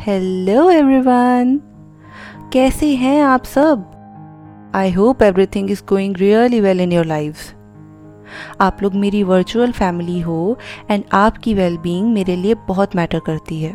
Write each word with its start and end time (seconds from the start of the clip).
Hello 0.00 0.70
everyone 0.70 1.60
कैसे 2.52 2.86
हैं 2.96 3.22
आप 3.22 3.44
सब? 3.44 3.82
I 4.74 4.92
hope 4.92 5.22
everything 5.22 5.70
is 5.70 5.82
going 5.88 6.16
really 6.16 6.60
well 6.60 6.80
in 6.80 6.92
your 6.92 7.04
life 7.06 7.36
आप 8.60 8.78
लोग 8.82 8.94
मेरी 8.94 9.22
वर्चुअल 9.22 9.72
फैमिली 9.72 10.20
हो 10.20 10.56
एंड 10.90 11.04
आपकी 11.12 11.54
वेल 11.54 11.76
बींग 11.78 12.12
मेरे 12.12 12.36
लिए 12.36 12.54
बहुत 12.68 12.96
मैटर 12.96 13.18
करती 13.18 13.60
है। 13.62 13.74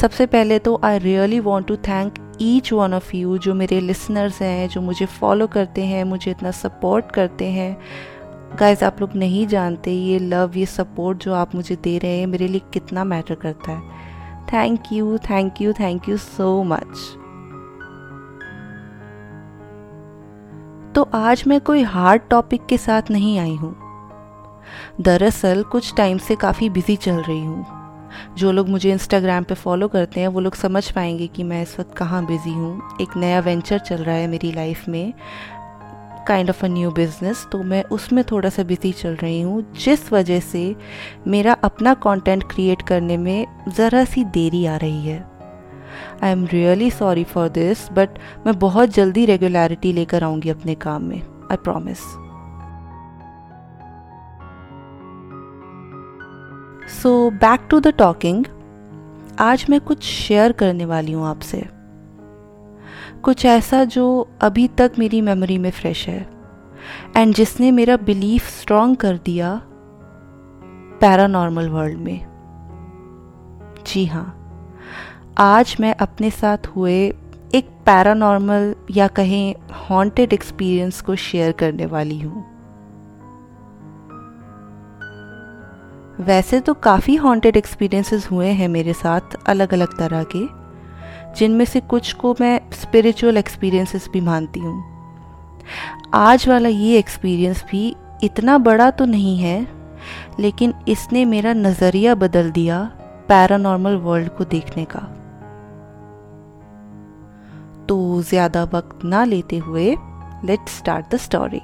सबसे 0.00 0.26
पहले 0.26 0.58
तो 0.58 0.80
I 0.84 0.98
really 0.98 1.40
want 1.40 1.66
to 1.66 1.76
thank 1.76 2.38
each 2.40 2.72
one 2.72 2.94
of 2.94 3.16
you 3.16 3.38
जो 3.38 3.54
मेरे 3.54 3.80
लिसनर्स 3.80 4.42
हैं, 4.42 4.68
जो 4.68 4.80
मुझे 4.80 5.06
फॉलो 5.06 5.46
करते 5.46 5.84
हैं, 5.84 6.04
मुझे 6.04 6.30
इतना 6.30 6.50
सपोर्ट 6.50 7.10
करते 7.10 7.44
हैं। 7.44 7.76
गाइज़ 8.60 8.84
आप 8.84 9.00
लोग 9.00 9.16
नहीं 9.16 9.46
जानते 9.46 9.92
ये 9.92 10.18
लव 10.18 10.52
ये 10.56 10.66
सपोर्ट 10.66 11.24
जो 11.24 11.34
आप 11.34 11.54
मुझे 11.54 11.76
दे 11.76 11.98
रहे 11.98 12.18
हैं, 12.18 12.26
मेरे 12.26 12.48
लिए 12.48 12.60
कितना 12.72 13.04
मैटर 13.04 13.34
करता 13.34 13.72
है। 13.72 14.05
Thank 14.52 14.92
you 14.92 15.18
thank 15.18 15.60
you 15.60 15.72
thank 15.72 16.08
you 16.08 16.16
so 16.16 16.62
much 16.62 16.98
तो 20.94 21.02
आज 21.14 21.42
मैं 21.46 21.60
कोई 21.60 21.82
हार्ड 21.82 22.22
टॉपिक 22.30 22.66
के 22.66 22.78
साथ 22.78 23.10
नहीं 23.10 23.38
आई 23.38 23.54
हूँ। 23.54 23.74
दरअसल 25.00 25.62
कुछ 25.62 25.94
टाइम 25.94 26.18
से 26.18 26.36
काफ़ी 26.36 26.68
बिज़ी 26.70 26.96
चल 26.96 27.20
रही 27.22 27.44
हूँ। 27.44 27.66
जो 28.38 28.52
लोग 28.52 28.68
मुझे 28.68 28.92
इंस्टाग्राम 28.92 29.44
पे 29.44 29.54
फॉलो 29.54 29.88
करते 29.88 30.20
हैं, 30.20 30.28
वो 30.28 30.40
लोग 30.40 30.54
समझ 30.54 30.90
पाएँगे 30.90 31.26
कि 31.26 31.42
मैं 31.42 31.62
इस 31.62 31.78
वक्त 31.80 31.94
कहाँ 31.96 32.24
बिज़ी 32.26 32.52
हूँ। 32.52 32.96
एक 33.00 33.16
नया 33.16 33.40
वेंचर 33.40 33.78
चल 33.78 33.96
रहा 33.96 34.14
है 34.14 34.26
मेरी 34.26 34.52
लाइफ 34.52 34.88
में। 34.88 35.12
Kind 36.26 36.50
of 36.50 36.64
a 36.64 36.68
new 36.68 36.90
business 36.90 37.46
तो 37.52 37.62
मैं 37.62 37.82
उसमें 37.92 38.22
थोड़ा 38.30 38.48
सा 38.48 38.62
बिज़ी 38.64 38.92
चल 38.92 39.14
रही 39.16 39.40
हूँ, 39.40 39.62
जिस 39.74 40.12
वजह 40.12 40.40
से 40.40 40.74
मेरा 41.26 41.52
अपना 41.64 41.94
कंटेंट 42.02 42.44
क्रिएट 42.50 42.82
करने 42.88 43.16
में 43.16 43.46
ज़रा 43.68 44.04
सी 44.04 44.24
देरी 44.34 44.64
आ 44.66 44.76
रही 44.76 45.06
है। 45.06 45.24
I 46.22 46.30
am 46.30 46.44
really 46.46 46.90
sorry 46.90 47.24
for 47.24 47.48
this 47.50 47.88
but 47.92 48.18
मैं 48.46 48.58
बहुत 48.58 48.94
जल्दी 48.94 49.24
रेगुलरिटी 49.26 49.92
लेकर 49.92 50.24
आऊँगी 50.24 50.50
अपने 50.50 50.74
काम 50.74 51.02
में 51.02 51.20
I 51.20 51.56
promise 51.56 51.98
so 56.92 57.30
back 57.40 57.66
to 57.70 57.80
the 57.80 57.92
talking 57.98 58.44
आज 59.40 59.66
मैं 59.70 59.80
कुछ 59.80 60.02
शेयर 60.04 60.52
करने 60.52 60.84
वाली 60.84 61.12
हूँ 61.12 61.26
आपसे। 61.26 61.75
कुछ 63.26 63.44
ऐसा 63.44 63.84
जो 63.84 64.28
अभी 64.40 64.68
तक 64.68 64.92
मेरी 64.98 65.20
मेमोरी 65.20 65.58
में 65.58 65.70
फ्रेश 65.70 66.08
है। 66.08 66.28
एंड 67.16 67.34
जिसने 67.34 67.70
मेरा 67.70 67.96
बिलीफ 67.96 68.48
स्ट्रॉन्ग 68.48 68.96
कर 68.96 69.16
दिया 69.16 69.62
पैरानॉर्मल 71.00 71.68
वर्ल्ड 71.68 71.98
में। 71.98 72.26
जी 73.86 74.06
हाँ 74.06 74.26
आज 75.38 75.76
मैं 75.80 75.94
अपने 75.94 76.30
साथ 76.30 76.66
हुए 76.66 76.94
एक 77.54 77.68
पैरानॉर्मल 77.86 78.74
या 78.90 79.08
कहें 79.08 79.54
हॉन्टेड 79.90 80.32
एक्सपीरियंस 80.32 81.00
को 81.00 81.16
शेयर 81.16 81.52
करने 81.52 81.86
वाली 81.86 82.18
हूँ। 82.20 82.44
वैसे 86.20 86.60
तो 86.60 86.74
काफ़ी 86.74 87.16
हॉन्टेड 87.16 87.56
एक्सपीरियंसेस 87.56 88.30
हुए 88.30 88.46
हैं 88.46 88.68
मेरे 88.68 88.92
साथ 88.92 89.20
अलग 89.46 89.74
अलग 89.74 89.98
तरह 89.98 90.24
के। 90.36 90.65
जिनमें 91.36 91.64
से 91.64 91.80
कुछ 91.82 92.12
को 92.14 92.34
मैं 92.40 92.60
स्पिरिचुअल 92.72 93.36
एक्सपीरियंसेस 93.36 94.08
भी 94.12 94.20
मानती 94.22 94.60
हूँ। 94.60 94.84
आज 96.14 96.48
वाला 96.48 96.68
ये 96.68 96.98
एक्सपीरियंस 96.98 97.64
भी 97.70 97.94
इतना 98.24 98.56
बड़ा 98.60 98.90
तो 98.90 99.04
नहीं 99.04 99.36
है, 99.38 99.66
लेकिन 100.40 100.74
इसने 100.88 101.24
मेरा 101.24 101.52
नज़रिया 101.52 102.14
बदल 102.14 102.50
दिया 102.50 102.82
पैरानॉर्मल 103.28 103.96
वर्ल्ड 103.98 104.28
को 104.28 104.44
देखने 104.46 104.84
का। 104.86 105.00
तो 107.88 108.22
ज़्यादा 108.22 108.62
वक्त 108.64 109.04
ना 109.04 109.24
लेते 109.24 109.56
हुए 109.58 109.94
let 110.44 110.68
start 110.68 111.14
the 111.14 111.16
story 111.18 111.60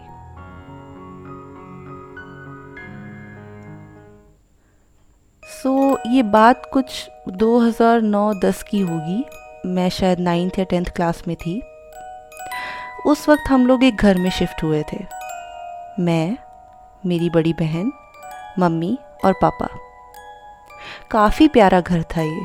so 5.43 5.99
ये 6.09 6.23
बात 6.25 6.71
कुछ 6.73 7.09
2009-10 7.39 8.63
की 8.63 8.81
होगी। 8.81 9.25
मैं 9.67 9.89
शायद 9.89 10.21
नाइन्थ 10.21 10.59
या 10.59 10.65
टेंथ 10.65 10.85
क्लास 10.85 11.23
में 11.29 11.37
थी। 11.37 11.63
उस 13.07 13.29
वक्त 13.29 13.43
हम 13.49 13.67
लोग 13.67 13.85
एक 13.85 13.97
घर 13.97 14.19
में 14.19 14.31
शिफ्ट 14.31 14.63
हुए 14.63 14.83
थे। 14.83 14.99
मैं, 16.01 16.37
मेरी 17.07 17.31
बड़ी 17.31 17.53
बहन, 17.53 17.93
मम्मी 18.59 18.99
और 19.25 19.33
पापा। 19.33 19.69
काफ़ी 21.11 21.49
प्यारा 21.49 21.81
घर 21.81 22.03
था 22.03 22.23
ये। 22.23 22.41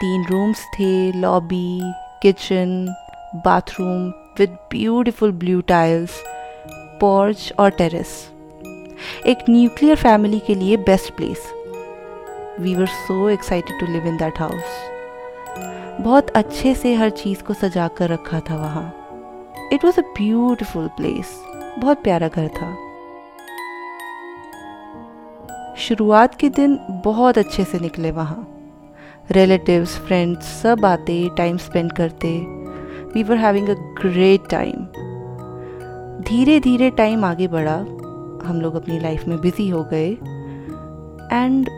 तीन 0.00 0.24
रूम्स 0.24 0.64
थे 0.64 1.12
lobby 1.12 1.80
kitchen 2.22 2.94
bathroom 3.44 4.08
with 4.38 4.50
beautiful 4.70 5.32
blue 5.32 5.60
tiles 5.60 6.10
porch 7.00 7.52
और 7.58 7.70
टेरेस 7.70 8.30
एक 9.26 9.38
न्यूक्लियर 9.50 9.96
फैमिली 9.96 10.38
के 10.38 10.54
लिए 10.54 10.76
best 10.76 11.12
place 11.12 11.52
we 12.60 12.74
were 12.74 12.86
so 12.86 13.28
excited 13.28 13.80
to 13.80 13.86
live 13.86 14.06
in 14.06 14.16
that 14.16 14.38
house 14.38 14.87
बहुत 16.00 16.30
अच्छे 16.30 16.74
से 16.74 16.94
हर 16.94 17.10
चीज़ 17.10 17.42
को 17.42 17.54
सजा 17.54 17.88
कर 17.88 18.08
रखा 18.08 18.40
था 18.40 18.56
वहाँ। 18.56 18.92
It 19.72 19.84
was 19.84 20.00
a 20.00 20.02
beautiful 20.02 20.86
place 20.88 21.42
बहुत 21.78 22.02
प्यारा 22.02 22.28
घर 22.28 22.48
था। 22.48 22.74
शुरुआत 25.76 26.34
के 26.34 26.48
दिन 26.48 26.78
बहुत 27.04 27.38
अच्छे 27.38 27.64
से 27.64 27.78
निकले 27.78 28.10
वहाँ। 28.10 28.46
रिलेटिव्स 29.30 29.96
फ्रेंड्स 29.98 30.46
सब 30.62 30.84
आते 30.84 31.30
टाइम 31.36 31.56
स्पेंड 31.56 31.92
करते। 31.92 32.38
We 33.14 33.22
were 33.22 33.36
having 33.36 33.68
a 33.68 33.74
great 33.74 34.48
time 34.50 34.86
धीरे 36.22 36.60
धीरे 36.60 36.90
टाइम 36.90 37.24
आगे 37.24 37.48
बढ़ा। 37.48 37.76
हम 38.48 38.60
लोग 38.62 38.74
अपनी 38.74 38.98
लाइफ 39.00 39.26
में 39.28 39.40
बिज़ी 39.40 39.68
हो 39.68 39.82
गए। 39.84 40.10
एंड 41.32 41.68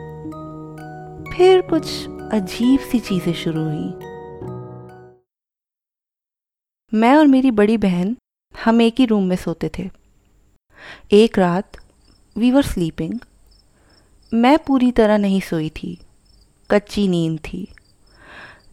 फिर 1.35 1.61
कुछ 1.61 2.09
अजीब 2.33 2.81
सी 2.81 2.99
चीज़ें 2.99 3.33
शुरू 3.33 3.65
हुई। 3.65 4.10
मैं 6.95 7.17
और 7.17 7.27
मेरी 7.27 7.51
बड़ी 7.51 7.77
बहन, 7.77 8.17
हम 8.65 8.83
एक 8.83 8.95
ही 8.99 9.07
रूम 9.07 9.25
में 9.25 9.37
सोते 9.37 9.71
थे। 9.79 9.91
एक 11.13 11.39
रात 11.39 11.73
वी 12.37 12.51
वर 12.51 12.63
स्लीपिंग 12.63 13.19
मैं 14.35 14.59
पूरी 14.59 14.93
तरह 14.93 15.19
नहीं 15.19 15.41
सोई 15.41 15.69
थी। 15.69 15.99
कच्ची 16.71 17.09
नींद 17.09 17.39
थी। 17.39 17.69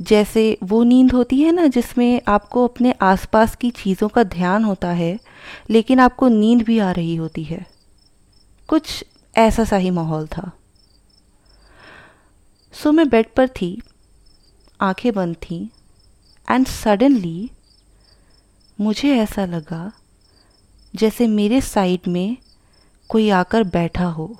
जैसे 0.01 0.57
वो 0.63 0.83
नींद 0.83 1.11
होती 1.11 1.41
है 1.41 1.51
ना, 1.51 1.67
जिसमें 1.67 2.21
आपको 2.27 2.67
अपने 2.67 2.91
आसपास 2.91 3.55
की 3.55 3.71
चीज़ों 3.71 4.09
का 4.09 4.23
ध्यान 4.23 4.63
होता 4.63 4.87
है, 4.87 5.19
लेकिन 5.69 5.99
आपको 5.99 6.27
नींद 6.27 6.61
भी 6.61 6.79
आ 6.79 6.91
रही 6.91 7.15
होती 7.15 7.43
है। 7.43 7.65
कुछ 8.67 9.05
ऐसा 9.37 9.63
सा 9.63 9.77
ही 9.77 9.89
माहौल 9.89 10.27
था। 10.27 10.51
सो 12.73 12.91
मैं 12.91 13.09
बेड 13.09 13.25
पर 13.35 13.47
थी, 13.47 13.81
आँखें 14.81 15.13
बंद 15.13 15.35
थी 15.35 15.69
एंड 16.51 16.67
सडनली 16.67 17.51
मुझे 18.79 19.15
ऐसा 19.17 19.45
लगा 19.45 19.91
जैसे 20.95 21.27
मेरे 21.27 21.61
साइड 21.61 22.07
में 22.07 22.37
कोई 23.09 23.29
आकर 23.29 23.63
बैठा 23.63 24.05
हो। 24.05 24.35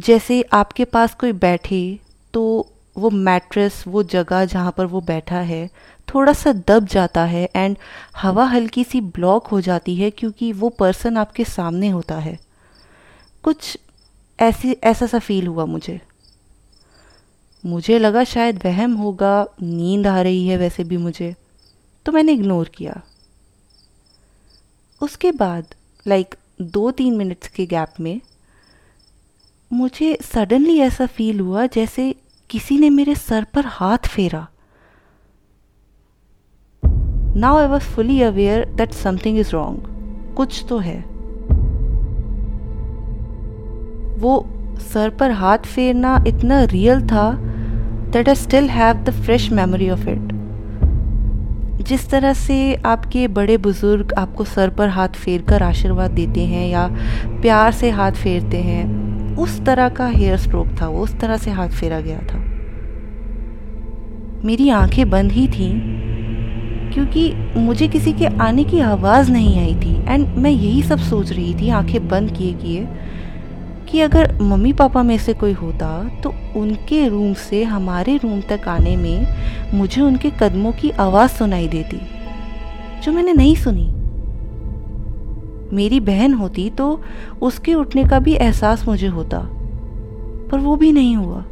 जैसे 0.00 0.42
आपके 0.42 0.84
पास 0.84 1.14
कोई 1.14 1.32
बैठे 1.32 2.00
तो 2.34 2.72
वो 2.98 3.10
मैट्रेस, 3.10 3.84
वो 3.88 4.02
जगह 4.02 4.44
जहाँ 4.44 4.72
पर 4.72 4.86
वो 4.86 5.00
बैठा 5.00 5.40
है, 5.40 5.70
थोड़ा 6.14 6.32
सा 6.32 6.52
दब 6.52 6.86
जाता 6.86 7.24
है 7.24 7.48
एंड 7.56 7.76
हवा 8.16 8.44
हल्की 8.44 8.84
सी 8.84 9.00
ब्लॉक 9.00 9.46
हो 9.46 9.60
जाती 9.60 9.96
है 9.96 10.10
क्योंकि 10.10 10.52
वो 10.52 10.68
पर्सन 10.68 11.16
आपके 11.16 11.44
सामने 11.44 11.88
होता 11.88 12.18
है। 12.18 12.38
कुछ 13.42 13.78
ऐसी, 14.40 14.72
ऐसा 14.72 15.06
सा 15.06 15.18
फील 15.18 15.46
हुआ 15.46 15.64
मुझे। 15.64 16.00
मुझे 17.64 17.98
लगा 17.98 18.24
शायद 18.24 18.60
वहम 18.64 18.94
होगा, 18.94 19.46
नींद 19.62 20.06
आ 20.06 20.20
रही 20.22 20.46
है 20.48 20.56
वैसे 20.56 20.84
भी 20.84 20.96
मुझे। 20.96 21.34
तो 22.06 22.12
मैंने 22.12 22.32
इग्नोर 22.32 22.68
किया। 22.68 23.00
उसके 25.00 25.32
बाद 25.32 25.74
लाइक 26.06 26.34
दो 26.62 26.90
तीन 26.90 27.16
मिनट्स 27.16 27.48
के 27.48 27.66
गैप 27.66 28.00
में, 28.00 28.20
मुझे 29.72 30.18
सडनली 30.22 30.78
ऐसा 30.78 31.06
फील 31.06 31.40
हुआ 31.40 31.66
जैसे 31.66 32.14
किसी 32.50 32.78
ने 32.78 32.90
मेरे 32.90 33.14
सर 33.14 33.44
पर 33.44 33.66
हाथ 33.66 33.98
फेरा। 33.98 34.46
Now 37.36 37.58
I 37.58 37.66
was 37.66 37.82
fully 37.82 38.20
aware 38.22 38.64
that 38.64 38.92
something 38.92 39.38
is 39.38 39.50
wrong 39.50 40.34
कुछ 40.36 40.64
तो 40.68 40.78
है। 40.78 41.00
वो 44.18 44.46
सर 44.92 45.10
पर 45.10 45.30
हाथ 45.30 45.58
फेरना 45.58 46.24
इतना 46.26 46.62
रियल 46.64 47.06
था 47.06 47.47
that 48.12 48.28
I 48.28 48.34
still 48.34 48.68
have 48.70 49.04
the 49.04 49.10
fresh 49.14 49.50
memory 49.52 49.90
of 49.90 50.08
it 50.08 50.32
जिस 51.88 52.08
तरह 52.10 52.32
से 52.32 52.74
आपके 52.86 53.26
बड़े 53.28 53.56
बुज़ुर्ग 53.56 54.12
आपको 54.12 54.44
सर 54.44 54.70
पर 54.70 54.88
हाथ 54.88 55.08
फेर 55.08 55.42
कर 55.42 55.62
आशीर्वाद 55.62 56.10
देते 56.10 56.40
हैं 56.40 56.66
या 56.68 56.86
प्यार 57.42 57.72
से 57.72 57.90
हाथ 57.90 58.12
फेरते 58.12 58.56
हैं, 58.56 59.36
उस 59.36 59.60
तरह 59.66 59.88
का 59.88 60.06
हेयर 60.06 60.36
स्ट्रोक 60.36 60.68
था 60.80 60.86
वो 60.86 60.98
उस 60.98 61.18
तरह 61.20 61.36
से 61.36 61.50
हाथ 61.50 61.68
फेरा 61.68 62.00
गया 62.00 62.18
था। 62.18 62.38
मेरी 64.44 64.68
आँखें 64.70 65.08
बंद 65.10 65.32
ही 65.32 65.46
थीं, 65.48 65.72
क्योंकि 66.92 67.32
मुझे 67.56 67.88
किसी 67.88 68.12
के 68.12 68.26
आने 68.26 68.64
की 68.64 68.80
आवाज़ 68.80 69.32
नहीं 69.32 69.58
आई 69.60 69.74
थी। 69.74 69.94
एंड 70.08 70.26
मैं 70.36 70.50
यही 70.50 70.82
सब 70.82 70.98
सोच 70.98 71.32
रही 71.32 71.54
थी, 71.54 71.68
आँखें 71.70 72.08
बंद 72.08 72.30
किए 72.30 72.52
किए 72.54 72.86
कि 73.88 74.00
अगर 74.00 74.38
मम्मी 74.42 74.72
पापा 74.72 75.02
में 75.02 75.16
से 75.18 75.34
कोई 75.34 75.52
होता 75.52 75.88
तो 76.22 76.32
उनके 76.56 77.06
रूम 77.08 77.32
से 77.34 77.62
हमारे 77.64 78.16
रूम 78.16 78.40
तक 78.40 78.68
आने 78.68 78.96
में 78.96 79.26
मुझे 79.74 80.00
उनके 80.00 80.30
कदमों 80.40 80.72
की 80.72 80.90
आवाज़ 80.90 81.30
सुनाई 81.30 81.68
देती, 81.68 82.00
जो 83.02 83.12
मैंने 83.12 83.32
नहीं 83.32 83.54
सुनी। 83.56 83.86
मेरी 85.72 86.00
बहन 86.00 86.34
होती 86.34 86.68
तो 86.70 87.00
उसके 87.42 87.74
उठने 87.74 88.04
का 88.04 88.18
भी 88.18 88.34
एहसास 88.34 88.86
मुझे 88.88 89.06
होता, 89.06 89.38
पर 90.50 90.58
वो 90.58 90.76
भी 90.76 90.92
नहीं 90.92 91.16
हुआ। 91.16 91.42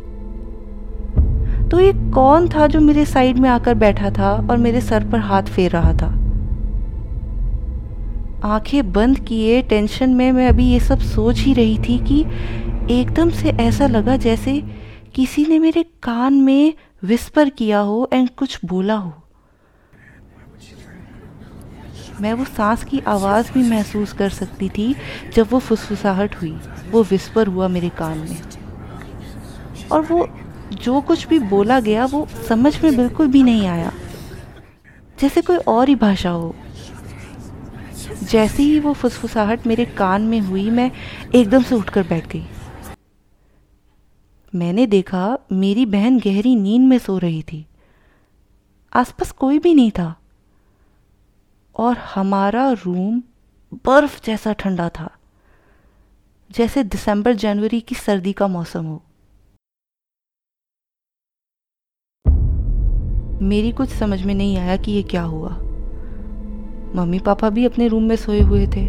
तो 1.70 1.80
ये 1.80 1.92
कौन 2.10 2.48
था 2.48 2.66
जो 2.66 2.80
मेरे 2.80 3.04
साइड 3.04 3.38
में 3.38 3.48
आकर 3.50 3.74
बैठा 3.74 4.10
था 4.10 4.32
और 4.50 4.56
मेरे 4.56 4.80
सर 4.80 5.08
पर 5.10 5.18
हाथ 5.20 5.42
फेर 5.44 5.70
रहा 5.70 5.92
था? 5.92 6.08
आँखें 8.44 8.92
बंद 8.92 9.18
किए, 9.20 9.62
टेंशन 9.62 10.10
में 10.10 10.32
मैं 10.32 10.48
अभी 10.48 10.66
ये 10.66 10.80
सब 10.80 10.98
सोच 10.98 11.38
ही 11.38 11.54
रही 11.54 11.78
थी 11.78 11.98
कि 11.98 12.20
एकदम 12.94 13.30
से 13.30 13.48
ऐसा 13.50 13.86
लगा 13.86 14.16
जैसे 14.16 14.62
किसी 15.14 15.44
ने 15.44 15.58
मेरे 15.58 15.82
कान 16.02 16.34
में 16.34 16.74
विस्पर 17.04 17.48
किया 17.48 17.78
हो 17.78 18.10
एंड 18.12 18.30
कुछ 18.30 18.58
बोला 18.64 18.94
हो। 18.94 19.12
मैं 22.20 22.32
वो 22.32 22.44
सांस 22.44 22.84
की 22.84 23.00
आवाज़ 23.00 23.52
भी 23.52 23.70
महसूस 23.70 24.12
कर 24.12 24.28
सकती 24.28 24.68
थी 24.68 24.94
जब 25.34 25.48
वो 25.50 25.58
फुसफुसाहट 25.58 26.34
हुई, 26.34 26.56
वो 26.90 27.02
विस्पर 27.02 27.46
हुआ 27.46 27.68
मेरे 27.68 27.88
कान 27.88 28.18
में। 28.18 28.42
और 29.92 30.00
वो 30.02 30.28
जो 30.72 31.00
कुछ 31.00 31.28
भी 31.28 31.38
बोला 31.38 31.80
गया 31.80 32.04
वो 32.04 32.28
समझ 32.48 32.84
में 32.84 32.96
बिल्कुल 32.96 33.26
भी 33.26 33.42
नहीं 33.42 33.66
आया। 33.66 33.92
जैसे 35.20 35.42
कोई 35.42 35.56
और 35.56 35.88
ही 35.88 35.94
भाषा 35.94 36.30
हो। 36.30 36.54
जैसे 38.26 38.62
ही 38.62 38.78
वो 38.80 38.92
फुसफुसाहट 38.92 39.66
मेरे 39.66 39.84
कान 39.84 40.22
में 40.22 40.40
हुई, 40.40 40.70
मैं 40.70 40.90
एकदम 41.34 41.62
से 41.62 41.74
उठकर 41.74 42.06
बैठ 42.08 42.26
गई। 42.26 42.44
मैंने 44.54 44.86
देखा 44.86 45.38
मेरी 45.52 45.86
बहन 45.86 46.18
गहरी 46.18 46.54
नींद 46.56 46.88
में 46.88 46.98
सो 46.98 47.18
रही 47.18 47.42
थी। 47.42 47.66
आसपास 48.92 49.30
कोई 49.32 49.58
भी 49.58 49.74
नहीं 49.74 49.90
था। 49.90 50.14
और 51.76 51.96
हमारा 51.96 52.70
रूम 52.72 53.22
बर्फ़ 53.74 54.24
जैसा 54.24 54.52
ठंडा 54.52 54.88
था, 54.88 55.10
जैसे 56.50 56.84
दिसंबर 56.84 57.34
जनवरी 57.34 57.80
की 57.80 57.94
सर्दी 57.94 58.32
का 58.32 58.48
मौसम 58.48 58.84
हो। 58.84 59.02
मेरी 63.42 63.72
कुछ 63.72 63.88
समझ 63.88 64.22
में 64.22 64.34
नहीं 64.34 64.56
आया 64.58 64.76
कि 64.76 64.92
ये 64.92 65.02
क्या 65.02 65.22
हुआ। 65.22 65.56
मम्मी 66.94 67.18
पापा 67.18 67.50
भी 67.50 67.64
अपने 67.66 67.88
रूम 67.88 68.02
में 68.02 68.16
सोए 68.16 68.40
हुए 68.40 68.66
थे। 68.66 68.86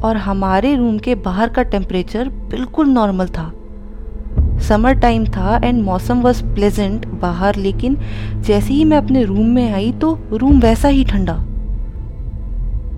और 0.00 0.16
हमारे 0.16 0.76
रूम 0.76 0.98
के 0.98 1.14
बाहर 1.14 1.48
का 1.48 1.62
टेम्परेचर 1.62 2.28
बिल्कुल 2.28 2.88
नॉर्मल 2.88 3.26
था। 3.26 3.52
समर 4.58 4.94
टाइम 4.94 5.24
था 5.24 5.60
एंड 5.64 5.82
मौसम 5.82 6.20
वॉज़ 6.20 6.44
प्लेजेंट 6.44 7.06
बाहर, 7.06 7.56
लेकिन 7.56 7.96
जैसे 8.40 8.74
ही 8.74 8.84
मैं 8.84 8.96
अपने 8.96 9.24
रूम 9.24 9.46
में 9.46 9.72
आई 9.72 9.92
तो 9.92 10.18
रूम 10.32 10.60
वैसा 10.60 10.88
ही 10.88 11.04
ठंडा। 11.04 11.38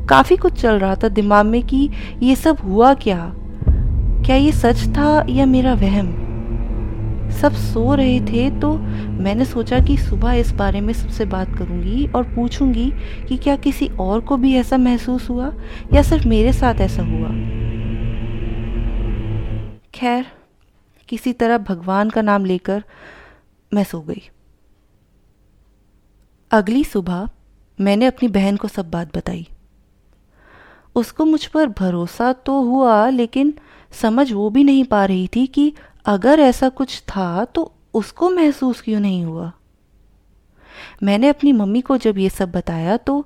काफ़ी 0.08 0.36
कुछ 0.36 0.52
चल 0.52 0.78
रहा 0.78 0.94
था 0.94 1.08
दिमाग 1.08 1.46
में 1.46 1.62
कि 1.62 1.90
ये 2.22 2.36
सब 2.36 2.56
हुआ 2.64 2.94
क्या? 2.94 3.32
क्या 4.26 4.36
ये 4.36 4.52
सच 4.52 4.88
था 4.88 5.24
या 5.28 5.46
मेरा 5.46 5.74
वहम? 5.74 6.21
सब 7.32 7.52
सो 7.52 7.94
रहे 7.94 8.20
थे 8.20 8.49
तो 8.61 8.73
मैंने 9.19 9.44
सोचा 9.44 9.79
कि 9.81 9.96
सुबह 9.96 10.32
इस 10.32 10.52
बारे 10.52 10.81
में 10.81 10.93
सबसे 10.93 11.25
बात 11.25 11.55
करूँगी 11.58 12.06
और 12.06 12.23
पूछूँगी 12.25 12.90
कि 13.29 13.37
क्या 13.37 13.56
किसी 13.56 13.88
और 14.00 14.20
को 14.20 14.37
भी 14.37 14.55
ऐसा 14.55 14.76
महसूस 14.76 15.29
हुआ 15.31 15.52
या 15.94 16.02
सिर्फ़ 16.02 16.29
मेरे 16.29 16.52
साथ 16.52 16.81
ऐसा 16.81 17.02
हुआ। 17.02 17.29
खैर, 19.94 20.26
किसी 21.08 21.32
तरह 21.32 21.58
भगवान 21.58 22.11
का 22.11 22.23
नाम 22.23 22.44
लेकर 22.44 22.82
मैं 23.73 23.84
सो 23.84 24.00
गई। 24.00 24.23
अगली 26.50 26.84
सुबह 26.84 27.29
मैंने 27.79 28.06
अपनी 28.06 28.29
बहन 28.29 28.56
को 28.56 28.69
सब 28.69 28.90
बात 28.90 29.17
बताई। 29.17 29.46
उसको 30.94 31.25
मुझ 31.25 31.44
पर 31.46 31.69
भरोसा 31.69 32.32
तो 32.32 32.61
हुआ, 32.62 33.08
लेकिन 33.08 33.55
समझ 33.93 34.33
वो 34.33 34.50
भी 34.50 34.65
नहीं 34.65 34.85
पा 34.85 35.05
रही 35.05 35.29
थी 35.37 35.47
कि 35.47 35.73
अगर 36.06 36.41
ऐसा 36.41 36.69
कुछ 36.69 37.00
था 37.00 37.44
तो 37.44 37.73
उसको 37.94 38.31
महसूस 38.31 38.81
क्यों 38.81 39.00
नहीं 39.00 39.25
हुआ। 39.25 39.53
मैंने 41.03 41.29
अपनी 41.29 41.53
मम्मी 41.53 41.81
को 41.81 41.97
जब 41.97 42.19
ये 42.19 42.29
सब 42.29 42.53
बताया 42.53 42.97
तो 42.97 43.25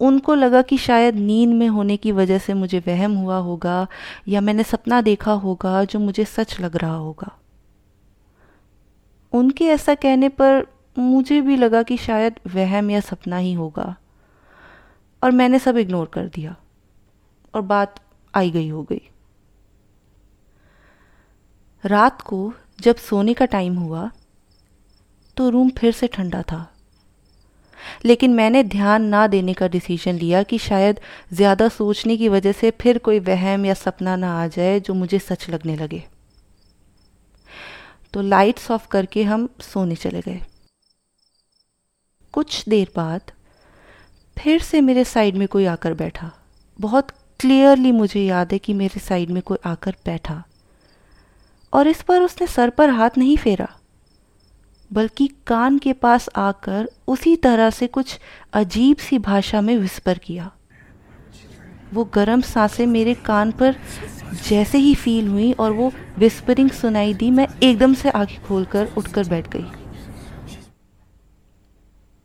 उनको 0.00 0.34
लगा 0.34 0.62
कि 0.62 0.76
शायद 0.78 1.14
नींद 1.14 1.50
में 1.50 1.68
होने 1.68 1.96
की 1.96 2.12
वजह 2.12 2.38
से 2.38 2.54
मुझे 2.54 2.78
वहम 2.78 3.14
हुआ 3.14 3.36
होगा 3.36 3.86
या 4.28 4.40
मैंने 4.40 4.62
सपना 4.62 5.00
देखा 5.00 5.32
होगा 5.32 5.84
जो 5.84 5.98
मुझे 5.98 6.24
सच 6.24 6.60
लग 6.60 6.76
रहा 6.76 6.94
होगा। 6.94 7.36
उनके 9.32 9.64
ऐसा 9.64 9.94
कहने 9.94 10.28
पर 10.28 10.66
मुझे 10.98 11.40
भी 11.40 11.56
लगा 11.56 11.82
कि 11.82 11.96
शायद 11.96 12.40
वहम 12.46 12.90
या 12.90 13.00
सपना 13.00 13.36
ही 13.36 13.52
होगा 13.52 13.94
और 15.22 15.30
मैंने 15.30 15.58
सब 15.58 15.76
इग्नोर 15.76 16.06
कर 16.06 16.26
दिया 16.26 16.56
और 17.54 17.60
बात 17.60 18.00
आई 18.34 18.50
गई 18.50 18.68
हो 18.68 18.82
गई। 18.82 19.09
रात 21.84 22.20
को 22.22 22.52
जब 22.80 22.96
सोने 22.98 23.34
का 23.34 23.44
टाइम 23.46 23.76
हुआ 23.76 24.10
तो 25.36 25.48
रूम 25.50 25.70
फिर 25.70 25.92
से 25.92 26.06
ठंडा 26.06 26.42
था। 26.42 26.66
लेकिन 28.04 28.34
मैंने 28.34 28.62
ध्यान 28.64 29.04
ना 29.04 29.26
देने 29.26 29.54
का 29.54 29.68
डिसीज़न 29.68 30.14
लिया 30.14 30.42
कि 30.42 30.58
शायद 30.58 31.00
ज़्यादा 31.32 31.68
सोचने 31.68 32.16
की 32.16 32.28
वजह 32.28 32.52
से 32.52 32.70
फिर 32.80 32.98
कोई 32.98 33.18
वहम 33.20 33.64
या 33.66 33.74
सपना 33.74 34.16
ना 34.16 34.32
आ 34.42 34.46
जाए 34.46 34.78
जो 34.80 34.94
मुझे 34.94 35.18
सच 35.18 35.48
लगने 35.50 35.76
लगे। 35.76 36.02
तो 38.14 38.22
लाइट्स 38.22 38.70
ऑफ़ 38.70 38.86
करके 38.88 39.22
हम 39.22 39.48
सोने 39.62 39.96
चले 39.96 40.20
गए। 40.20 40.40
कुछ 42.34 42.64
देर 42.68 42.90
बाद 42.96 43.32
फिर 44.36 44.60
से 44.62 44.80
मेरे 44.80 45.04
साइड 45.04 45.36
में 45.36 45.46
कोई 45.48 45.64
आकर 45.66 45.94
बैठा। 45.94 46.30
बहुत 46.78 47.10
क्लियरली 47.40 47.92
मुझे 47.92 48.20
याद 48.20 48.52
है 48.52 48.58
कि 48.58 48.74
मेरे 48.74 49.00
साइड 49.00 49.30
में 49.30 49.42
कोई 49.42 49.58
आकर 49.66 49.96
बैठा। 50.06 50.42
और 51.72 51.88
इस 51.88 52.02
पर 52.02 52.22
उसने 52.22 52.46
सर 52.46 52.70
पर 52.70 52.90
हाथ 52.90 53.18
नहीं 53.18 53.36
फेरा, 53.36 53.68
बल्कि 54.90 55.26
कान 55.46 55.78
के 55.78 55.92
पास 55.92 56.28
आकर 56.36 56.88
उसी 57.08 57.34
तरह 57.36 57.70
से 57.70 57.86
कुछ 57.86 58.18
अजीब 58.52 58.96
सी 58.98 59.18
भाषा 59.18 59.60
में 59.60 59.76
विस्पर 59.76 60.18
किया। 60.18 60.50
वो 61.94 62.04
गर्म 62.14 62.40
साँसें 62.40 62.86
मेरे 62.86 63.14
कान 63.16 63.52
पर 63.52 63.76
जैसे 64.48 64.78
ही 64.78 64.94
फील 64.94 65.28
हुई 65.28 65.52
और 65.52 65.72
वो 65.72 65.92
विस्परिंग 66.18 66.70
सुनाई 66.70 67.14
दी, 67.14 67.30
मैं 67.30 67.46
एकदम 67.62 67.94
से 67.94 68.10
आँखें 68.10 68.42
खोलकर 68.44 68.92
उठकर 68.98 69.28
बैठ 69.28 69.48
गई। 69.48 69.66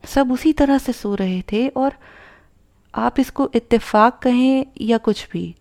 सब 0.04 0.32
उसी 0.32 0.54
तरह 0.54 0.78
से 0.78 0.94
सो 0.94 1.14
रहे 1.16 1.42
थे 1.52 1.68
और 1.68 1.94
आप 2.94 3.20
इसको 3.20 3.50
इत्तेफाक 3.56 4.20
कहें 4.20 4.66
या 4.82 4.98
कुछ 4.98 5.28
भी 5.32 5.56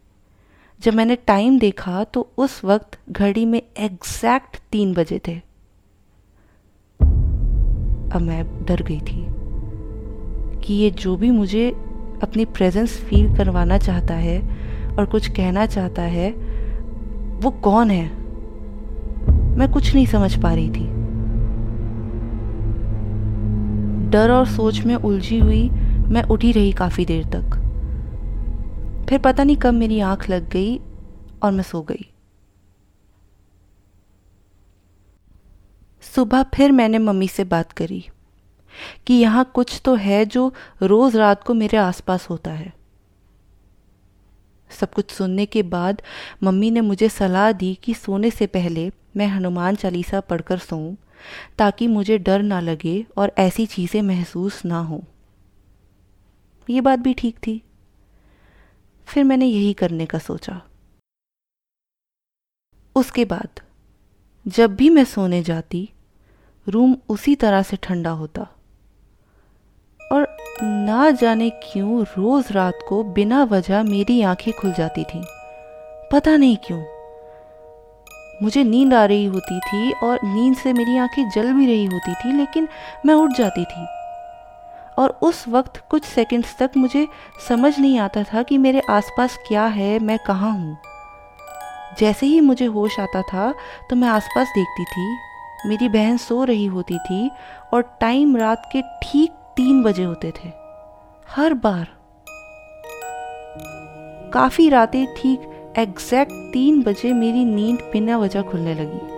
जब 0.84 0.94
मैंने 0.94 1.16
टाइम 1.16 1.58
देखा 1.58 2.04
तो 2.04 2.30
उस 2.38 2.64
वक्त 2.64 2.98
घड़ी 3.10 3.44
में 3.44 3.62
एग्जैक्ट 3.78 4.56
तीन 4.72 4.94
बजे 4.94 5.20
थे। 5.28 5.36
अब 8.14 8.20
मैं 8.20 8.64
डर 8.64 8.82
गई 8.82 9.00
थी 9.00 9.26
कि 10.62 10.74
ये 10.74 10.90
जो 10.90 11.16
भी 11.16 11.30
मुझे 11.30 11.70
अपनी 12.22 12.44
प्रेजेंस 12.44 13.00
फील 13.00 13.36
करवाना 13.36 13.78
चाहता 13.78 14.14
है 14.14 14.38
और 14.96 15.06
कुछ 15.06 15.28
कहना 15.28 15.66
चाहता 15.66 16.02
है, 16.02 16.30
वो 17.40 17.50
कौन 17.50 17.90
है? 17.90 18.06
मैं 19.56 19.72
कुछ 19.72 19.94
नहीं 19.94 20.06
समझ 20.06 20.42
पा 20.42 20.54
रही 20.54 20.70
थी। 20.70 20.86
डर 24.10 24.30
और 24.30 24.46
सोच 24.46 24.80
में 24.80 24.94
उलझी 24.94 25.38
हुई 25.38 25.70
मैं 26.08 26.22
उठी 26.22 26.52
रही 26.52 26.72
काफ़ी 26.72 27.04
देर 27.04 27.24
तक। 27.24 27.63
फिर 29.08 29.18
पता 29.18 29.44
नहीं 29.44 29.56
कब 29.56 29.74
मेरी 29.74 30.00
आँख 30.00 30.28
लग 30.30 30.48
गई 30.50 30.76
और 31.42 31.52
मैं 31.52 31.62
सो 31.62 31.82
गई। 31.82 32.06
सुबह 36.04 36.42
फिर 36.54 36.72
मैंने 36.72 36.98
मम्मी 36.98 37.28
से 37.28 37.44
बात 37.44 37.72
करी 37.72 38.04
कि 39.06 39.14
यहाँ 39.14 39.44
कुछ 39.54 39.80
तो 39.84 39.94
है 39.94 40.24
जो 40.26 40.52
रोज़ 40.82 41.16
रात 41.16 41.42
को 41.42 41.54
मेरे 41.54 41.76
आसपास 41.76 42.28
होता 42.30 42.50
है। 42.50 42.72
सब 44.70 44.92
कुछ 44.92 45.10
सुनने 45.10 45.46
के 45.46 45.62
बाद 45.62 46.02
मम्मी 46.42 46.70
ने 46.70 46.80
मुझे 46.80 47.08
सलाह 47.08 47.50
दी 47.52 47.74
कि 47.74 47.94
सोने 47.94 48.30
से 48.30 48.46
पहले 48.46 48.90
मैं 49.16 49.26
हनुमान 49.26 49.74
चालीसा 49.74 50.20
पढ़कर 50.20 50.58
सोऊं, 50.58 50.94
ताकि 51.58 51.86
मुझे 51.86 52.18
डर 52.18 52.42
ना 52.42 52.60
लगे 52.60 53.04
और 53.16 53.32
ऐसी 53.38 53.66
चीज़ें 53.66 54.00
महसूस 54.02 54.64
ना 54.64 54.78
हों। 54.80 55.00
ये 56.68 56.80
बात 56.80 56.98
भी 56.98 57.14
ठीक 57.14 57.36
थी। 57.36 57.60
फिर 59.06 59.24
मैंने 59.24 59.46
यही 59.46 59.72
करने 59.72 60.06
का 60.06 60.18
सोचा। 60.18 60.62
उसके 62.96 63.24
बाद, 63.24 63.48
जब 64.48 64.74
भी 64.74 64.90
मैं 64.90 65.04
सोने 65.04 65.42
जाती, 65.42 65.90
रूम 66.68 66.96
उसी 67.08 67.34
तरह 67.34 67.62
से 67.62 67.76
ठंडा 67.76 68.10
होता। 68.10 68.48
और 70.12 70.36
ना 70.62 71.10
जाने 71.10 71.50
क्यों 71.50 72.02
रोज 72.02 72.52
रात 72.52 72.78
को 72.88 73.04
बिना 73.04 73.44
वजह 73.44 73.82
मेरी 73.82 74.22
आँखें 74.22 74.52
खुल 74.54 74.72
जाती 74.72 75.04
थीं। 75.04 75.24
पता 76.12 76.36
नहीं 76.36 76.56
क्यों। 76.56 76.84
मुझे 78.42 78.64
नींद 78.64 78.94
आ 78.94 79.04
रही 79.04 79.24
होती 79.24 79.60
थी 79.60 79.92
और 79.92 80.18
नींद 80.24 80.56
से 80.56 80.72
मेरी 80.72 80.98
आँखें 80.98 81.30
जल 81.30 81.52
भी 81.52 81.66
रही 81.66 81.84
होती 81.84 82.14
थी, 82.14 82.32
लेकिन 82.32 82.68
मैं 83.06 83.14
उठ 83.14 83.30
जाती 83.32 83.64
थी। 83.64 84.03
और 84.98 85.18
उस 85.22 85.44
वक्त 85.48 85.82
कुछ 85.90 86.04
सेकंड्स 86.04 86.56
तक 86.58 86.70
मुझे 86.76 87.06
समझ 87.48 87.78
नहीं 87.78 87.98
आता 87.98 88.22
था 88.24 88.42
कि 88.42 88.58
मेरे 88.58 88.80
आसपास 88.90 89.38
क्या 89.48 89.64
है, 89.66 89.98
मैं 89.98 90.18
कहाँ 90.18 90.52
हूँ। 90.52 90.76
जैसे 91.98 92.26
ही 92.26 92.40
मुझे 92.40 92.66
होश 92.66 92.98
आता 93.00 93.22
था 93.22 93.52
तो 93.90 93.96
मैं 93.96 94.08
आसपास 94.08 94.48
देखती 94.48 94.84
थी। 94.84 95.06
मेरी 95.68 95.88
बहन 95.88 96.16
सो 96.16 96.42
रही 96.44 96.66
होती 96.66 96.98
थी 96.98 97.30
और 97.74 97.82
टाइम 98.00 98.36
रात 98.36 98.68
के 98.72 98.82
ठीक 99.02 99.30
तीन 99.56 99.82
बजे 99.82 100.04
होते 100.04 100.32
थे। 100.36 100.48
हर 101.28 101.54
बार। 101.54 101.86
काफ़ी 104.32 104.68
रातें 104.68 105.06
ठीक 105.16 105.50
एग्जैक्ट 105.78 106.32
तीन 106.52 106.82
बजे 106.82 107.12
मेरी 107.12 107.44
नींद 107.44 107.78
बिना 107.92 108.18
वजह 108.18 108.42
खुलने 108.42 108.74
लगी। 108.74 109.12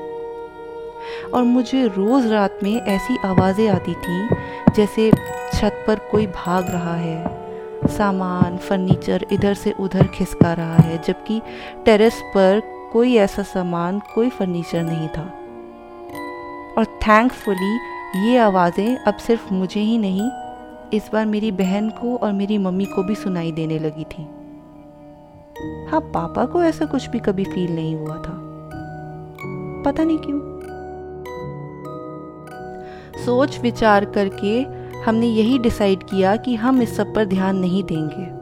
और 1.30 1.42
मुझे 1.44 1.86
रोज 1.86 2.26
रात 2.26 2.58
में 2.62 2.74
ऐसी 2.74 3.16
आवाज़ें 3.24 3.68
आती 3.68 3.94
थी, 3.94 4.28
जैसे 4.72 5.10
छत 5.56 5.84
पर 5.86 5.98
कोई 5.98 6.26
भाग 6.26 6.70
रहा 6.70 6.94
है। 6.94 7.46
सामान 7.88 8.56
फर्नीचर 8.56 9.26
इधर 9.32 9.54
से 9.54 9.72
उधर 9.72 10.06
खिसका 10.06 10.52
रहा 10.52 10.74
है, 10.74 11.02
जबकि 11.02 11.42
टेरेस 11.84 12.22
पर 12.34 12.62
कोई 12.92 13.16
ऐसा 13.16 13.42
सामान, 13.42 14.02
कोई 14.14 14.28
फर्नीचर 14.28 14.82
नहीं 14.82 15.08
था। 15.08 15.22
और 16.78 16.84
थैंकफुली 16.84 17.78
ये 18.28 18.38
आवाज़ें 18.38 18.96
अब 18.96 19.16
सिर्फ़ 19.16 19.54
मुझे 19.54 19.80
ही 19.80 19.98
नहीं, 19.98 20.30
इस 20.94 21.10
बार 21.12 21.26
मेरी 21.26 21.52
बहन 21.52 21.90
को 21.90 22.16
और 22.16 22.32
मेरी 22.32 22.58
मम्मी 22.58 22.84
को 22.84 23.02
भी 23.02 23.14
सुनाई 23.14 23.52
देने 23.52 23.78
लगी 23.78 24.04
थी। 24.04 24.22
हाँ 25.90 26.00
पापा 26.00 26.44
को 26.44 26.62
ऐसा 26.62 26.84
कुछ 26.84 27.06
भी 27.06 27.18
कभी 27.18 27.44
फील 27.44 27.74
नहीं 27.74 27.96
हुआ 27.96 28.16
था। 28.16 28.38
पता 29.86 30.04
नहीं 30.04 30.18
क्यों। 30.18 30.56
सोच 33.24 33.60
विचार 33.60 34.04
करके 34.04 34.85
हमने 35.04 35.26
यही 35.26 35.58
डिसाइड 35.58 36.02
किया 36.02 36.36
कि 36.36 36.54
हम 36.54 36.82
इस 36.82 36.96
सब 36.96 37.14
पर 37.14 37.24
ध्यान 37.24 37.56
नहीं 37.56 37.82
देंगे। 37.84 38.36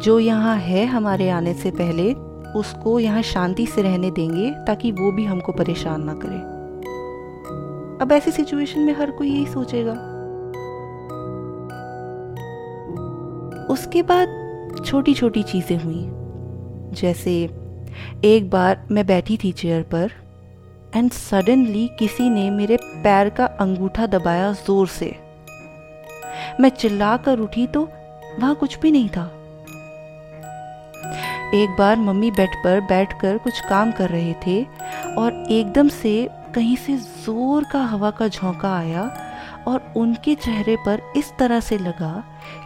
जो 0.00 0.18
यहाँ 0.18 0.56
है 0.56 0.86
हमारे 0.86 1.28
आने 1.30 1.54
से 1.54 1.70
पहले, 1.70 2.12
उसको 2.58 2.98
यहाँ 2.98 3.22
शांति 3.22 3.66
से 3.66 3.82
रहने 3.82 4.10
देंगे 4.10 4.50
ताकि 4.50 4.92
वो 4.92 5.12
भी 5.12 5.24
हमको 5.24 5.52
परेशान 5.52 6.04
ना 6.04 6.14
करे। 6.14 6.38
अब 8.04 8.12
ऐसी 8.12 8.30
सिचुएशन 8.30 8.80
में 8.80 8.94
हर 8.94 9.10
कोई 9.10 9.30
यही 9.30 9.46
सोचेगा। 9.46 9.92
उसके 13.70 14.02
बाद 14.02 14.28
छोटी 14.86 15.14
छोटी 15.14 15.42
चीज़ें 15.42 15.76
हुई। 15.76 16.06
जैसे, 17.00 17.50
एक 18.24 18.50
बार 18.50 18.86
मैं 18.90 19.06
बैठी 19.06 19.36
थी 19.36 19.52
चेयर 19.52 19.82
पर 19.82 20.10
एंड 20.96 21.10
सडनली 21.10 21.90
किसी 21.98 22.30
ने 22.30 22.50
मेरे 22.50 22.76
पैर 22.76 23.28
का 23.28 23.44
अंगूठा 23.44 24.06
दबाया 24.06 24.52
ज़ोर 24.52 24.86
से। 24.86 25.19
मैं 26.60 26.68
चिल्लाकर 26.68 27.38
उठी 27.38 27.66
तो 27.66 27.82
वहाँ 28.38 28.54
कुछ 28.54 28.78
भी 28.80 28.90
नहीं 28.92 29.08
था। 29.08 29.24
एक 31.54 31.70
बार 31.78 31.96
मम्मी 31.96 32.30
बेड 32.30 32.54
पर 32.64 32.80
बैठकर 32.80 33.38
कुछ 33.38 33.60
काम 33.60 33.92
कर 33.92 34.10
रहे 34.10 34.34
थे 34.46 34.62
और 35.18 35.46
एकदम 35.50 35.88
से 35.88 36.28
कहीं 36.54 36.76
से 36.76 36.96
ज़ोर 36.96 37.64
का 37.64 37.80
हवा 37.84 38.10
का 38.10 38.28
झोंका 38.28 38.76
आया 38.76 39.02
और 39.68 39.92
उनके 39.96 40.34
चेहरे 40.34 40.76
पर 40.76 41.00
इस 41.16 41.32
तरह 41.38 41.60
से 41.60 41.78
लगा 41.78 42.12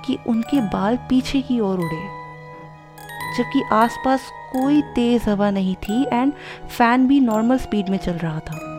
कि 0.07 0.19
उनके 0.27 0.61
बाल 0.71 0.97
पीछे 1.09 1.41
की 1.43 1.61
ओर 1.61 1.79
उड़े। 1.79 2.03
जबकि 3.37 3.63
आसपास 3.73 4.31
कोई 4.53 4.83
तेज 4.95 5.29
हवा 5.29 5.51
नहीं 5.51 5.75
थी 5.83 6.05
एंड 6.13 6.33
फ़ैन 6.69 7.07
भी 7.09 7.21
नॉर्मल 7.21 7.59
स्पीड 7.59 7.89
में 7.89 7.99
चल 7.99 8.13
रहा 8.13 8.39
था। 8.41 8.74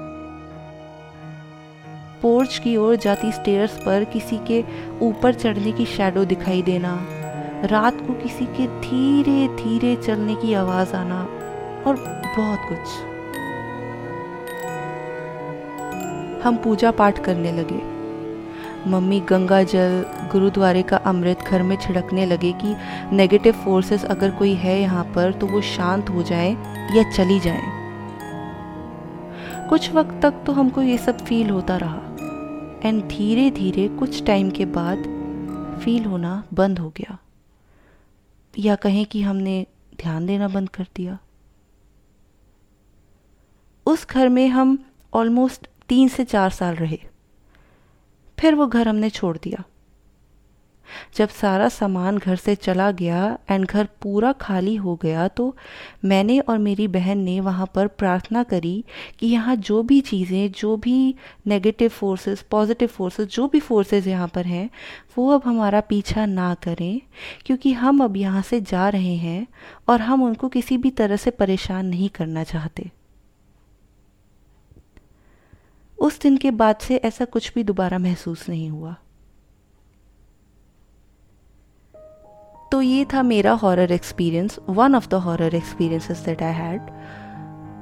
पोर्च 2.26 2.58
की 2.58 2.78
ओर 2.78 2.96
जाती 2.96 3.32
स्टेयर्स 3.32 3.78
पर 3.78 4.04
किसी 4.04 4.38
के 4.48 4.64
ऊपर 5.02 5.34
चढ़ने 5.34 5.72
की 5.72 5.86
शैडो 5.86 6.26
दिखाई 6.26 6.62
देना। 6.62 7.08
रात 7.64 8.02
को 8.08 8.14
किसी 8.14 8.46
के 8.46 8.68
धीरे 8.68 9.48
धीरे 9.48 9.96
चलने 9.96 10.36
की 10.36 10.54
आवाज़ 10.54 10.94
आना 10.94 11.20
और 11.88 11.96
बहुत 12.38 12.60
कुछ। 12.70 12.96
हम 16.44 16.56
पूजा 16.56 16.92
पाठ 16.92 17.20
करने 17.20 17.52
लगे। 17.52 17.82
मम्मी 18.90 19.20
गंगा 19.20 19.64
जल, 19.64 20.06
गुरुद्वारे 20.32 20.82
का 20.82 20.98
अमृत 20.98 21.40
घर 21.40 21.64
में 21.64 21.78
छिड़कने 21.78 22.26
लगे 22.26 22.52
कि 22.52 22.76
नेगेटिव 23.16 23.54
फोर्सेस 23.54 24.06
अगर 24.06 24.32
कोई 24.32 24.54
है 24.54 24.82
यहाँ 24.82 25.04
पर 25.04 25.32
तो 25.32 25.48
वो 25.48 25.62
शांत 25.62 26.10
हो 26.10 26.24
जाए 26.24 26.52
या 26.96 27.12
चली 27.12 27.40
जाए। 27.40 27.62
कुछ 29.70 29.94
वक्त 29.94 30.20
तक 30.22 30.34
तो 30.46 30.52
हमको 30.52 30.82
ये 30.82 30.98
सब 30.98 31.18
फील 31.18 31.50
होता 31.50 31.78
रहा। 31.78 32.02
एंड 32.86 33.04
धीरे 33.04 33.52
धीरे 33.52 33.88
कुछ 33.88 34.24
टाइम 34.24 34.52
के 34.52 34.66
बाद 34.66 34.98
फील 35.84 36.06
होना 36.06 36.44
बंद 36.54 36.80
हो 36.80 36.90
गया। 36.90 37.18
या 38.60 38.76
कहें 38.76 39.06
कि 39.06 39.22
हमने 39.22 39.68
ध्यान 39.96 40.26
देना 40.26 40.48
बंद 40.48 40.70
कर 40.70 40.88
दिया। 40.96 41.18
उस 43.86 44.08
घर 44.08 44.30
में 44.30 44.48
हम 44.48 44.86
ऑलमोस्ट 45.14 45.68
तीन 45.90 46.08
से 46.08 46.26
चार 46.26 46.50
साल 46.50 46.76
रहे। 46.76 47.00
फिर 48.40 48.56
वो 48.56 48.68
घर 48.68 48.88
हमने 48.88 49.10
छोड़ 49.10 49.38
दिया। 49.38 49.64
जब 51.16 51.30
सारा 51.32 51.70
सामान 51.70 52.18
घर 52.18 52.36
से 52.36 52.56
चला 52.56 52.90
गया 52.92 53.38
एंड 53.50 53.66
घर 53.66 53.88
पूरा 54.02 54.32
खाली 54.32 54.76
हो 54.76 54.96
गया 54.96 55.28
तो 55.28 55.56
मैंने 56.06 56.40
और 56.40 56.58
मेरी 56.58 56.88
बहन 56.88 57.18
ने 57.20 57.40
वहाँ 57.40 57.70
पर 57.76 57.88
प्रार्थना 57.88 58.44
करी 58.44 58.84
कि 59.20 59.28
यहाँ 59.28 59.56
जो 59.56 59.82
भी 59.84 60.00
चीज़ें, 60.02 60.52
जो 60.52 60.76
भी 60.78 61.16
नेगेटिव 61.48 61.90
फोर्सेस 61.90 62.42
पॉजिटिव 62.52 62.88
फोर्सेस 62.88 63.28
जो 63.28 63.48
भी 63.48 63.60
फोर्सेस 63.60 64.08
यहाँ 64.08 64.28
पर 64.28 64.46
हैं, 64.46 64.70
वो 65.18 65.30
अब 65.30 65.42
हमारा 65.46 65.82
पीछा 65.82 66.26
ना 66.26 66.54
करें, 66.64 67.02
क्योंकि 67.46 67.74
हम 67.74 68.04
अब 68.04 68.18
यहाँ 68.18 68.42
से 68.42 68.62
जा 68.62 68.90
रहे 68.90 69.16
हैं 69.16 69.48
और 69.90 70.02
हम 70.02 70.24
उनको 70.24 70.50
किसी 70.50 70.78
भी 70.78 70.90
तरह 70.92 71.16
से 71.16 71.32
परेशान 71.32 71.86
नहीं 71.86 72.10
करना 72.10 72.44
चाहते। 72.44 72.90
उस 75.98 76.20
दिन 76.22 76.38
के 76.38 76.52
बाद 76.52 76.78
से 76.78 76.96
ऐसा 76.98 77.26
कुछ 77.26 77.54
भी 77.54 77.64
दोबारा 77.64 77.98
महसूस 78.00 78.48
नहीं 78.50 78.70
हुआ। 78.70 78.96
तो 82.72 82.82
ये 82.82 83.06
था 83.06 83.24
मेरा 83.24 83.52
horror 83.52 83.92
experience 83.92 84.60
one 84.70 84.96
of 84.96 85.08
the 85.10 85.14
horror 85.14 85.56
experiences 85.56 86.20
that 86.20 86.42
I 86.44 86.54
had 86.54 86.82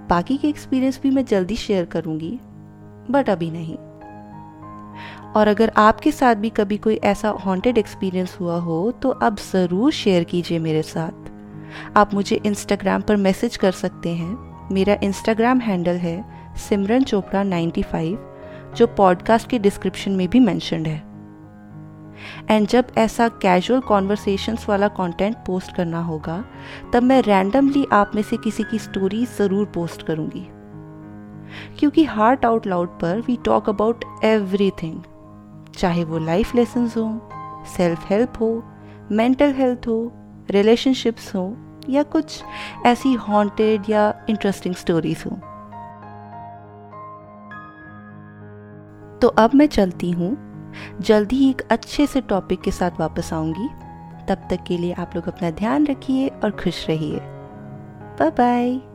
बाकी 0.09 0.37
के 0.37 0.47
एक्सपीरियंस 0.47 0.99
भी 1.03 1.09
मैं 1.09 1.25
जल्दी 1.25 1.55
शेयर 1.55 1.85
करूँगी 1.85 2.39
बट 3.11 3.29
अभी 3.29 3.51
नहीं. 3.51 3.77
और 5.33 5.47
अगर 5.47 5.71
आपके 5.77 6.11
साथ 6.11 6.35
भी 6.35 6.49
कभी 6.49 6.77
कोई 6.77 6.95
ऐसा 6.95 7.29
हॉन्टेड 7.29 7.77
एक्सपीरियंस 7.77 8.37
हुआ 8.39 8.57
हो 8.59 8.91
तो 8.91 9.11
आप 9.11 9.37
ज़रूर 9.53 9.91
शेयर 9.91 10.23
कीजिए 10.23 10.59
मेरे 10.59 10.81
साथ. 10.81 11.31
आप 11.97 12.13
मुझे 12.13 12.41
इंस्टाग्राम 12.45 13.01
पर 13.01 13.15
मैसेज 13.15 13.57
कर 13.57 13.71
सकते 13.71 14.09
हैं. 14.09 14.67
मेरा 14.71 14.97
इंस्टाग्राम 15.03 15.59
हैंडल 15.59 15.95
है 15.95 16.23
सिमरन 16.57 17.03
चोपड़ा 17.03 17.43
95 17.43 18.17
जो 18.75 18.87
पॉडकास्ट 18.87 19.49
के 19.49 19.59
डिस्क्रिप्शन 19.59 20.11
में 20.11 20.27
भी 20.27 20.39
मैंशनड 20.39 20.87
है. 20.87 21.12
एंड 22.49 22.67
जब 22.67 22.87
ऐसा 22.97 23.27
कैजुअल 23.41 23.79
कॉन्वर्सेशंस 23.81 24.65
वाला 24.69 24.87
कंटेंट 24.87 25.35
पोस्ट 25.45 25.75
करना 25.75 26.01
होगा, 26.01 26.43
तब 26.93 27.03
मैं 27.03 27.21
रैंडमली 27.21 27.85
आप 27.93 28.11
में 28.15 28.21
से 28.21 28.37
किसी 28.37 28.63
की 28.63 28.79
स्टोरी 28.79 29.25
ज़रूर 29.37 29.65
पोस्ट 29.65 30.03
करूँगी। 30.03 30.45
क्योंकि 31.79 32.03
हार्ट 32.03 32.45
आउट 32.45 32.67
लाउड 32.67 32.89
पर 32.99 33.19
वी 33.19 33.37
टॉक 33.45 33.69
अबाउट 33.69 34.05
एवरीथिंग 34.23 35.01
चाहे 35.77 36.03
वो 36.03 36.19
लाइफ 36.19 36.55
लेसन 36.55 36.89
हो 36.97 37.05
सेल्फ 37.67 38.09
हेल्प 38.09 38.33
हो 38.39 38.51
मेंटल 39.11 39.53
हेल्थ 39.53 39.87
हो 39.87 40.11
रिलेशनशिप्स 40.51 41.35
हो, 41.35 41.55
या 41.89 42.03
कुछ 42.03 42.43
ऐसी 42.85 43.13
हॉन्टेड 43.13 43.89
या 43.89 44.13
इंटरेस्टिंग 44.29 44.75
स्टोरीज 44.75 45.23
हो। 45.25 45.31
तो 49.21 49.27
अब 49.37 49.53
मैं 49.55 49.67
चलती 49.67 50.11
हूँ 50.11 50.31
जल्दी 51.01 51.35
ही 51.35 51.49
एक 51.49 51.61
अच्छे 51.61 52.07
से 52.07 52.21
टॉपिक 52.21 52.61
के 52.61 52.71
साथ 52.71 52.91
वापस 52.99 53.33
आऊँगी। 53.33 53.69
तब 54.27 54.47
तक 54.49 54.63
के 54.67 54.77
लिए 54.77 54.93
आप 54.93 55.11
लोग 55.15 55.27
अपना 55.27 55.51
ध्यान 55.51 55.87
रखिए 55.87 56.27
और 56.27 56.51
खुश 56.51 56.87
रहिए। 56.87 57.19
Bye 58.19 58.29
bye 58.29 58.92